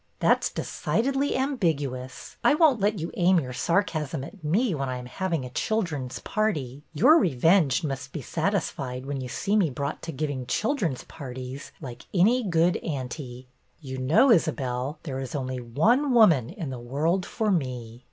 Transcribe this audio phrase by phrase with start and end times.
[0.19, 2.35] That 's decidedly ambiguous.
[2.43, 6.17] I won't let you aim your sarcasm at me when I am having a children's
[6.17, 6.81] party.
[6.91, 12.07] Your revenge must be satisfied when you see me brought to giving children's parties, like
[12.15, 13.47] any good auntie."
[13.79, 17.99] You know, Isabelle, there is only one woman in the world for me."